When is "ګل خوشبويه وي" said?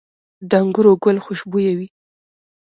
1.03-1.87